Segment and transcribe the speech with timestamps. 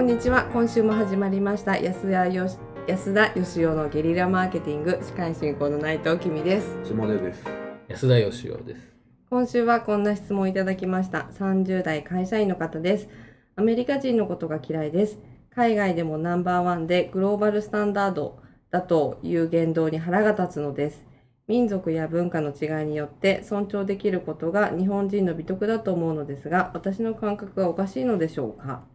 [0.00, 0.44] こんにちは。
[0.54, 1.76] 今週も始まりました。
[1.76, 2.56] 安田よし
[2.86, 4.98] 安田義雄のゲリラマーケティング。
[5.02, 6.74] 司会進行の内藤君です。
[6.84, 7.44] 下出です。
[7.86, 8.80] 安田義雄です。
[9.28, 11.28] 今週はこんな質問をいただきました。
[11.38, 13.08] 30代会社員の方です。
[13.56, 15.18] アメリカ人のことが嫌いです。
[15.54, 18.40] 海外でもナンバーワンでグローバルスタンダード
[18.70, 21.04] だという言動に腹が立つのです。
[21.46, 28.86] 民族や文化の違いによって尊重できることが日本人の美徳だと思うのですが私の感覚がおかしいのでしょうか？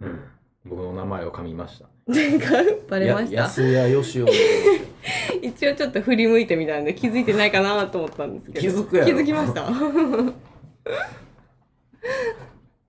[0.00, 0.20] うん。
[0.64, 1.86] 僕の名前を噛みました。
[2.06, 3.34] 前回バレました？
[3.34, 4.30] や安谷義雄の
[5.42, 8.60] 一応ちょっと振り向いてみたんで気づいてないかなと思ったんですけど。
[8.60, 9.10] 気づくやろ。
[9.10, 9.70] 気づきました？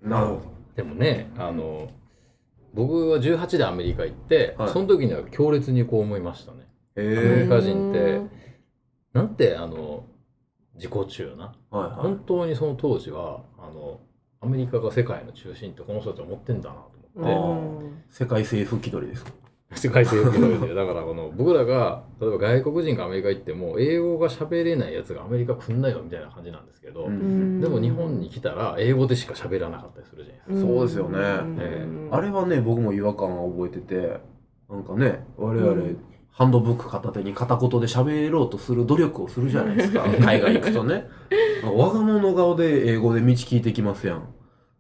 [0.01, 0.41] なるほ
[0.75, 1.89] でもね、あの、
[2.73, 4.69] 僕は18でアメリカ行って、はい。
[4.69, 6.59] その時には強烈にこう思いましたね。
[6.95, 8.21] アメえリカ人って
[9.13, 10.05] なんて、あの、
[10.75, 11.53] 自己中な。
[11.71, 13.99] はいは本当にその当時は、あの、
[14.41, 17.89] アメリカが世界の中心ってこの人たちは思ってんだなとう思って。
[18.09, 19.31] 世界征服気取りですか？
[19.75, 30.67] 世界征服でだからこの僕らが例えば外国人がアメリカ行っても英語が喋れないやつがアメリカ来んなよみたいな感じなんですけど、うんでも日本に来たら英語でしか喋らなかったりするじゃないですか。
[30.73, 31.19] そうですよね
[31.59, 34.19] えあれはね、僕も違和感を覚えてて、
[34.69, 35.97] なんかね、我々、うん
[36.31, 40.05] ハンドブック片手に片言で喋ろうとする努力をするじゃないですか。
[40.23, 41.05] 海外行くとね。
[41.75, 44.23] 我が物顔で英語で道聞いてきますやん。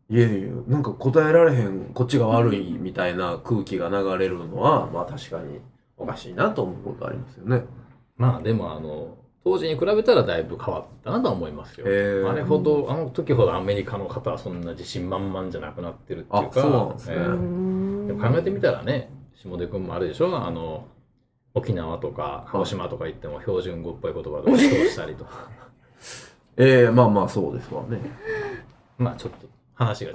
[0.09, 5.59] いやいや、なんか答えられへん、こっちが悪いみたいな空気が流れるのは、まあ確かに
[5.97, 7.63] おかしいなと思うことありますよね。
[8.17, 11.85] まあでもあの当時に比べたらだいぶ変わったなとは思いますよ。
[12.29, 16.59] あれほどあの時ほどアメリカの方はそんな自信満々じゃなくなってるっていうか。
[16.59, 17.15] あそうですね。
[17.15, 17.21] ええ。
[17.25, 20.87] うんでも考えてみたらね下出君もあるでしょあの
[21.53, 25.49] 沖縄とか鹿児島とか行っても標準語っぽい言葉で指導したりとか。
[26.57, 27.99] ええまあまあそうですわね。
[28.97, 29.47] まあちょっと
[29.79, 30.13] 話が違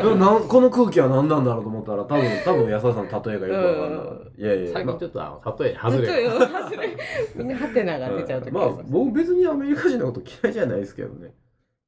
[0.00, 0.16] う。
[0.16, 4.42] なんこの空気は何なんだろうと思ったら多分多分安田さんの例えがよくわかんない。
[4.42, 4.72] いやいや。
[4.72, 6.96] 最近ちょっとあの例え外外れれ外れ
[7.36, 11.34] みんなハテナが出ちゃう時まあ僕別にアメリカ人のこと嫌いじゃないですけどね。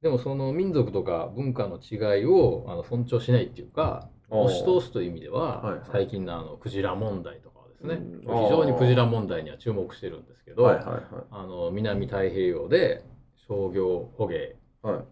[0.03, 5.81] でもその民族とか文化の違いをあの尊重しないっていうか押し通すという意味では、はいはい。
[5.91, 8.43] 最近のあのクジラ問題とかはですね、うん。
[8.43, 11.03] 非常にクジラ問題には注目してるんですけど、はいはいはい。
[11.31, 13.03] あの南太平洋で
[13.47, 15.05] 商業捕鯨はい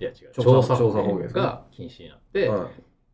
[0.00, 0.16] いや違う。
[0.32, 1.40] 調調査捕査調査捕鯨ですね。
[1.40, 2.68] 鯨が禁止になって、は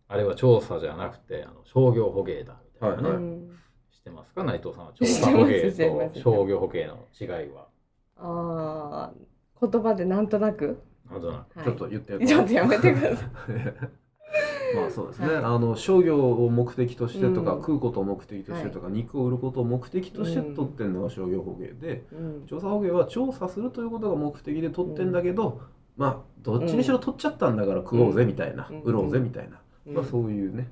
[0.08, 3.48] あれは調査じゃなくてあの商業捕鯨だみたいなね、はいうん
[3.92, 4.42] 知ってますか？
[4.42, 7.68] 内藤さんは調査捕鯨と 商業捕鯨の違いは？
[8.16, 11.58] あー言葉でなんとなく、なんとなく。
[11.58, 11.66] はい。
[11.66, 13.28] ちょっと言ってちょっとやめてください。
[14.74, 15.36] まあそうですね、はい。
[15.36, 17.60] あの商業を目的としてとか、うん。
[17.60, 22.46] 食うことを目的としてとか、肉を売ることを目的としてうん取ってるのが商業捕鯨で、うん。
[22.46, 25.60] 調査捕鯨は調査するということが目的で取ってんだけど、
[25.96, 28.80] まあどっちにしろ取っちゃったんだから食おうぜみたいな、うん。
[28.82, 30.70] 売ろうぜみたいな、まあそういうね。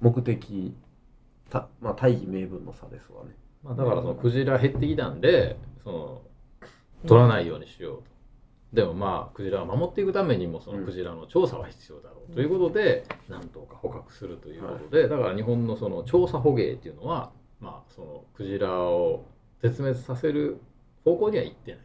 [0.00, 0.74] 目的
[1.50, 3.30] た、まあ、大義名分の差ですわね。
[3.62, 6.22] まあ、だからそのクジラ減ってきたんでその
[7.06, 8.02] 取らないようにしようと。
[8.72, 12.34] でもまあクジラを守っていくためにもそのクジラの調査は必要だろう。
[12.34, 17.30] ということで何頭か捕獲するということで、だから日本のその調査捕鯨っていうのは
[17.60, 19.24] まあそのクジラを
[19.62, 20.60] 絶滅させる
[21.04, 21.80] 方向には行ってない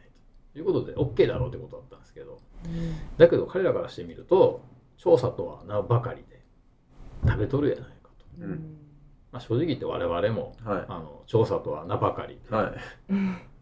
[0.52, 2.38] ということで OK だろうということだったんですけど
[3.18, 4.62] だけど彼らからしてみると
[4.96, 6.40] 調査とは名ばかりで
[7.26, 8.76] 食べとるやないかと、うん。
[9.32, 12.38] まあ、正直言って我々もはあの調査とは名ばかりい。
[12.48, 12.72] ではい。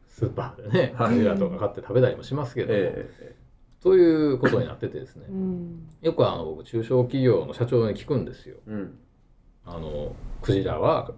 [0.08, 1.14] スーパーでね、はい。
[1.14, 3.36] クジラとか買って食べたりもしますけども、え
[3.82, 5.88] ということになっててですねう、ん。
[6.02, 8.56] よくあの僕、中小企業の社長に聞くんですよ。
[8.68, 8.98] えうん。
[9.64, 11.12] あのクジラは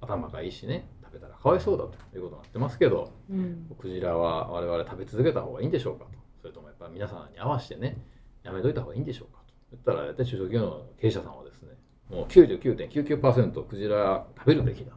[0.00, 3.66] 頭がいいしね、食べたらかわいそうだということになってますけど、うん。
[3.78, 6.10] クジラは我々食べ続けた方がいいんでしょうかと、
[6.46, 7.96] それともやっぱり皆さんに合わせてね、
[8.44, 11.70] やめといた方がいいんでしょうかと言ったら、大体中小企業の経営者さんはですね、
[12.08, 14.96] もう99.99%クジラ食べるべきだと。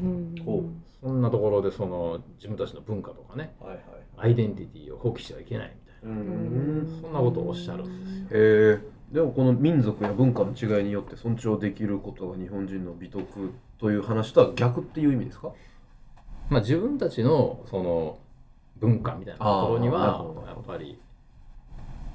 [0.00, 0.64] うんほう
[1.00, 3.80] そんなところでその自分たちの文化とかね、はいはい。
[4.18, 6.18] アイデンティティを放棄してはいけないみたいな。
[6.18, 7.00] ううんん。
[7.00, 8.26] そんなことをおっしゃるんですよ。
[8.30, 15.52] へえでもこの民族や文化の違いによって尊重できることが日本人の美徳という話とは逆っていう意味ですか？
[16.50, 18.18] まあ自分たちのその
[18.80, 21.00] 文化みたいなところにはやっぱり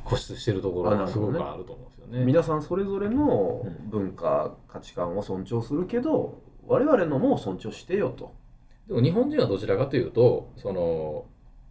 [0.04, 2.26] 固執してるところがすごくあると思うんですよね。
[2.26, 8.34] 皆さんそれぞれの文化価値観を尊重するけど我々のも尊重してよと。
[8.88, 11.26] でも日本人はどちらかというとその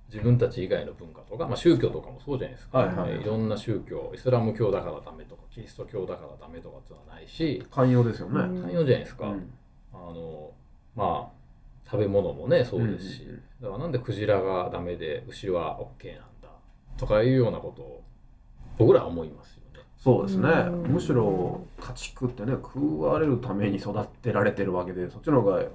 [0.08, 3.20] 自分たち以外の文化とか、まあ、宗教とかもそうじゃないですか、はいはい。
[3.20, 7.62] いろんな宗教イスラム教だからダメとかキリスト教だからダメとかっていうのはないし。
[7.70, 8.62] 寛容ですよね、うん。
[8.62, 9.52] 寛容じゃないですか、うん。
[9.92, 10.50] あの
[10.96, 11.37] まあ
[11.90, 13.28] 食べ物もねそうですし、うん。
[13.28, 16.48] うんうんだからなんでクジラがダメで牛は OK なんだ
[16.96, 18.04] とかいうようなことを
[18.78, 19.84] 僕らは思いますよね。
[19.96, 20.48] そうですね。
[20.48, 20.92] うん。
[20.92, 25.70] むしろ家畜ってね食われるために育てられてるわけでそっちの方がよ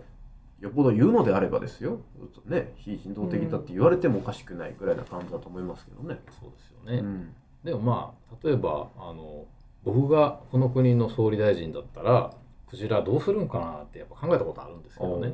[0.70, 2.00] っぽど言うのであればですよ。
[2.46, 6.22] ね非人道的だって言われてもおかしくないぐらいな感じだと思いますけどね。
[6.40, 7.36] そうですよね、うん。
[7.66, 9.44] でもまあ例えばあの
[9.84, 12.34] 僕がこの国の総理大臣だったら
[12.74, 15.32] クジラどうするんかなってやっぱ考えたことあるんですけどね。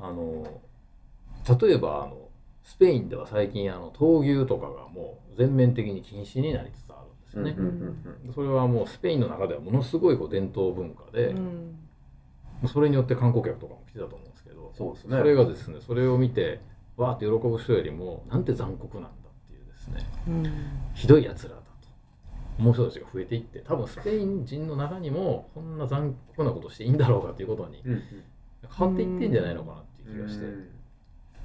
[0.00, 0.60] あの
[1.60, 2.28] 例えばあの
[2.64, 7.56] スペインでは最近あの闘牛とかがもう全面的に禁止になりつつあるんですよね、
[8.34, 11.78] それはもうスペインの中ではものすごいこう伝統文化で、うん。
[12.68, 15.18] それによって観光客とかも来てたと思うんですけどそうですね。
[15.18, 16.60] それがですねそれを見て
[16.96, 19.12] わーって喜ぶ人よりもなんて残酷なんだっ
[19.48, 20.04] ていうですね。
[20.26, 20.52] うん。
[20.94, 21.54] ひどいやつら
[22.58, 23.60] だと思う人たちが増えていって。
[23.60, 28.02] 多分スペイン人の中にもこんな残酷なことしていいんだろうかっていうことにうん
[28.76, 30.68] 変わっていってんじゃないのかなっていう気がして、うん。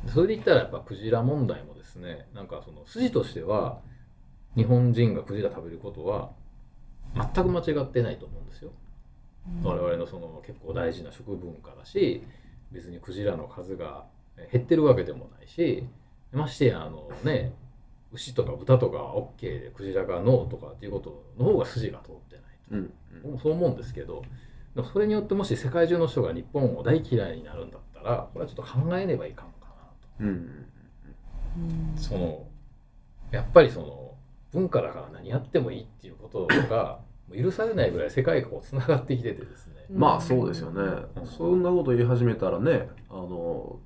[0.07, 3.79] それで言ったらやっぱクジラ問題もですねなんかその筋としては
[4.55, 6.31] 日本人がクジラ食べることは
[7.15, 8.71] 全く間違ってないと思うんですよ。
[9.63, 12.23] 我々のその結構大事な食文化だし
[12.71, 14.05] 別にクジラの数が
[14.51, 15.87] 減ってるわけでもないし
[16.33, 17.53] ましてやあのね
[18.11, 22.75] 牛とか豚とかは OK でクジラがノーとかっていうことの方が筋が通ってないと。
[22.75, 22.93] うん
[23.23, 24.21] 僕もそう思うんですけど
[24.75, 29.71] でもそれによってもし世界中の人が日本を大嫌いになるんだったらこれはちょっと考えねばいかんかなと。
[30.19, 32.45] うんうんその
[33.31, 34.13] やっぱりその
[34.53, 36.99] 文化だから何やってもいいっていうことが
[37.35, 40.81] 許されないぐらい世界がこうつながってきててですね、まあそうですよね、
[41.15, 41.27] うん。
[41.27, 43.79] そんなこと言い始めたらねあの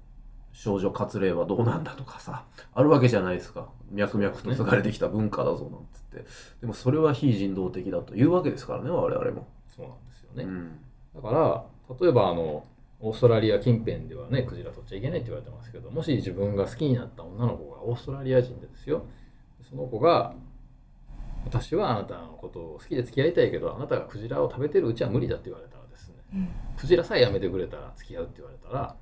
[0.51, 3.69] 少女割礼はどうなんだとかさあるわけじゃないですか。
[3.92, 6.25] 脈々と継がれてきた文化だぞなんつって。
[6.62, 10.80] でもそれは非人道的だというわけですからね我々も、そうなんですよね、うん。
[11.15, 11.65] だから
[12.00, 12.65] 例えばあの
[13.00, 19.06] オーストラリア近辺ではねクジラ取っちゃいけないって言われてますけどもし自分が好きになった女の子がオーストラリア人でですよ。
[19.68, 20.33] その子が
[21.45, 26.50] 私はあなたのことを好きで付き合いたいけどあなたがクジラを食べてるうちは無理だって言われたらですねうん。
[26.77, 28.95] クジラさえやめてくれたら付き合うって言われたら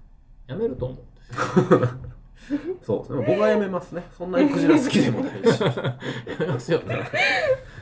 [0.48, 0.98] やめると思う。
[0.98, 1.19] んですよ
[2.82, 4.04] そうですね僕はやめますね。
[4.18, 5.96] そんなにクジラ好きでもないし、や
[6.40, 6.98] めますよね。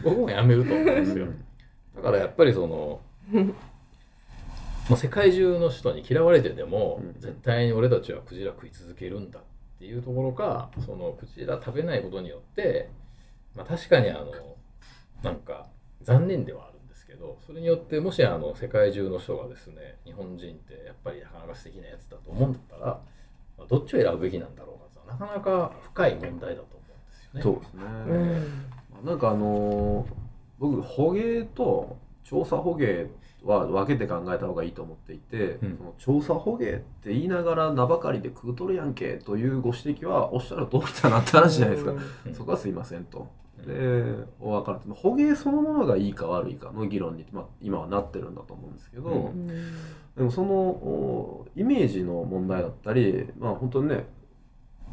[0.04, 1.28] 僕もやめると思うんですよ。
[1.96, 3.00] だからやっぱりその
[4.90, 7.14] もう世界中の人に嫌われてでも、うん。
[7.20, 9.44] 絶対に俺たちはクジラ食い続けるんだっ
[9.80, 12.90] ていうところかそのクジラ食べないことによって、
[13.56, 14.32] まあ、確かにあの
[15.24, 15.68] なんか
[16.02, 23.17] 残念ではあるんですけどそれによってもしあの世界中の人がですね日本人ってやっぱりなかなか素敵なやつだと思うんだったら、まあ
[23.66, 27.42] どっちを選ぶべきなんだろうかとなかなか深い問題だと思うんですよね。
[27.42, 27.84] そうですね、
[29.02, 29.06] うん。
[29.06, 30.28] なんかあのー
[30.60, 33.12] 僕捕鯨と調査捕鯨
[33.44, 35.78] は分けて考えた方がいいと思っていて、うん。
[35.78, 42.34] その調査捕鯨って言いながら名ばかりで食うとるやんけというご指摘はおっしゃる通りだなって話じゃないですか、うん。
[42.34, 43.28] そこはすいませんと。
[43.68, 49.48] うんでお分からず捕鯨そのものがいいか悪いかの議論に、まあ、今はなってるんだと思うんですけど、うん。
[49.48, 54.08] でもそのおイメージの問題だったりまあ本当にね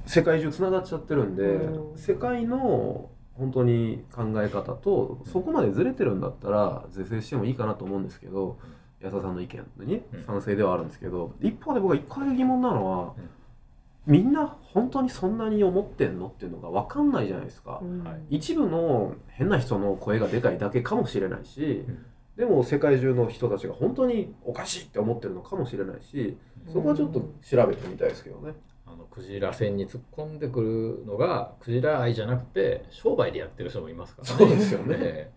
[0.07, 1.99] 世界中つながっちゃってるんで、うん。
[1.99, 8.59] 世界の本当に考え方とそこまでずれてるんだったら是正してもいいかなと思うんですけど
[9.01, 10.23] 安田さんの意見にうん。
[10.25, 13.31] 賛成ではあるんですけど一方で僕が一個だけ疑問なのはうん
[14.07, 17.81] みんな本当にそんなに思ってんのっていうのが分かんないじゃないですか。
[17.83, 18.05] うん。
[18.05, 18.37] はい。
[18.37, 22.05] 一部の変な人の声がでかいだけかもしれないし、ん。
[22.37, 26.37] でも世界中の人たちが本当におかしいって思ってるのかもしれないし
[26.73, 28.55] そこはちょっと調べてみたいですけどね。
[28.87, 34.37] あのクジラ船に突っ込んでくるのがクジラ愛じゃなくて商売でやってる人もいますからね。
[34.37, 35.31] そうですよね。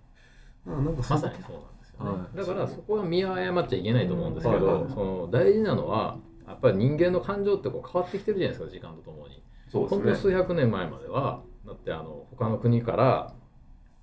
[0.65, 1.41] まさにそうなんで
[1.85, 2.11] すよね。
[2.11, 2.37] はい。
[2.37, 4.89] だからそこは見誤っちゃいけないと思うんですけど、はい。
[4.89, 9.43] その大事なのはやっぱり人間の感情ってこう変わってきてるじゃないですか時間とともに。
[9.69, 10.13] そうほんですね。
[10.15, 13.33] と数百年前まではだってあの他の国から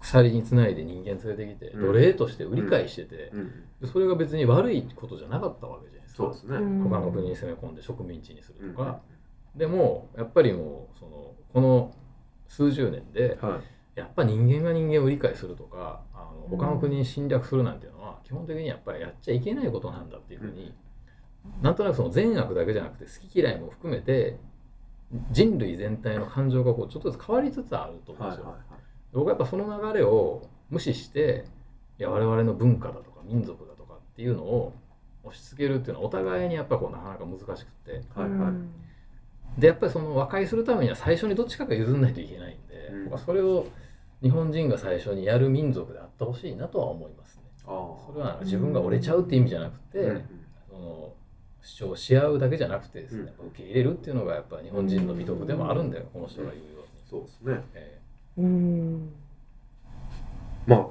[0.00, 6.22] 鎖につないで人間連れてきてうん奴隷として売り買いしてて、うん、でそれが別に悪いことじゃなかったわけじゃないですか。
[6.24, 6.56] そうですね。
[6.58, 9.00] うん他の国に攻め込んで植民地にすうんるとか、
[9.56, 11.94] でもやっぱりもうそのこの
[12.48, 13.74] 数十年ではい。
[13.94, 20.74] やっぱ人間が人間を理解するとかあのうん他の国に侵略するなんていうのは基本的にやっぱりやっちゃいけないことなんだっていうふうに、
[21.62, 24.38] なんとなくその善悪だけじゃなくて好き嫌いも含めて
[25.30, 28.54] 人類全体の感情がこうちょっとずつ変わりつつあると思うんですよ。
[29.12, 31.44] 僕はやっぱその流れを無視して
[31.98, 34.72] いや我々の文化だとか民族だとかっていうのを
[35.22, 39.60] 押し付けるっていうのはお互いにやっぱこうなかなか難しくてはいはいはい。
[39.60, 43.66] でやっぱりその和解するためには最初にどっちかが譲んないといけないんで、うん僕はそれを
[44.22, 47.42] 日本人が最初にやる民族であってほしいなとは思いますね。
[47.66, 50.24] あそれは自分が折れちゃうって意味じゃなくて、うん
[50.70, 51.12] その
[51.64, 53.47] 主張し合うだけじゃなくてですね、うん。
[53.49, 56.87] 受け入れるっていうのがやっぱ日本人の美徳でもあるんだよ、この人が言うように。
[57.09, 57.64] そうですね。
[57.75, 58.00] え
[58.38, 59.12] うん。
[60.66, 60.87] まあ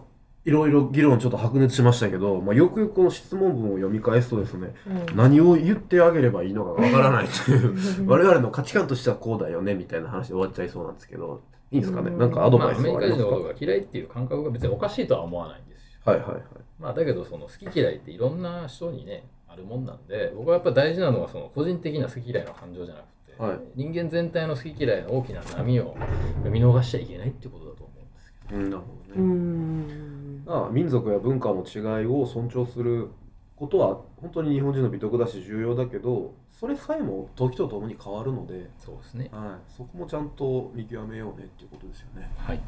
[0.46, 5.16] いろいろ議論ちょっと白熱しましたけど、まあ、よくよくこの質問文を読み返すとですねうん。
[5.16, 7.76] 何を言ってあげればいいのかわからないという
[8.10, 12.10] 我々の価値観としてはこうだよねみたいな話で終わっちゃいそうなんですけどいいんですかね？
[12.12, 12.18] うん。
[12.18, 16.02] なんかアドまあ、バイスアメリカはありますか、人のことが嫌いっていう感覚が別におかしいとは思わないんですよ。
[16.04, 16.44] はいはいはい。
[16.80, 23.60] まあ、だけどその好き嫌いっていろんな人にねあるもんなんで僕はやっぱ大事なのはその個人的な好き嫌いの感情じゃなくて、はい。
[23.76, 25.96] 人間全体の好き嫌いの大きな波を
[26.44, 33.10] 見逃しちゃいけないってことだと思うんですけうんなるほうどね、あ民族や文化の違いを尊重する
[33.56, 39.30] ことは本当に日本人の美徳だし重要だけどそれさえも時とともに変わるので、どそうですね。
[39.32, 42.32] はい、そこもちゃんと見極めようねっていうことですよね。
[42.38, 42.60] はい。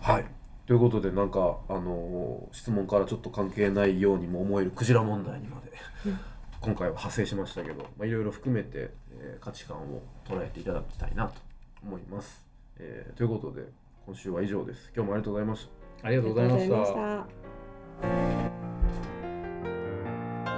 [0.00, 0.24] はい
[0.66, 5.72] ということでなんかあのー質問からちょっと関係ないようにも思えるクジラ問題にまで
[6.06, 6.18] うん
[6.60, 11.34] 今回は派生しましたけど、まあ、いろいろ含めて、えー価値観を捉えていただきたいなと
[11.82, 12.44] 思います。
[12.78, 13.62] えーということで
[14.06, 14.92] 今週は以上です。
[14.94, 15.66] 今日もありがとうございまし
[16.00, 16.08] た。
[16.08, 17.26] ありがとうございました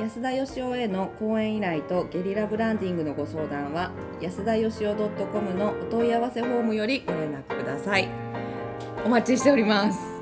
[0.00, 8.08] 安田義雄への講演依頼とゲリラブランディングのご相談は安田義雄 .com のお問い合わせフォームよりご連絡ください
[9.04, 10.13] お待ちしております。